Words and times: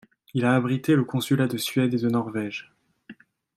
Il 0.33 0.45
a 0.45 0.55
abrité 0.55 0.95
le 0.95 1.03
consulat 1.03 1.45
de 1.45 1.57
Suède 1.57 1.93
et 1.93 1.97
de 1.99 2.09
Norvège. 2.09 2.73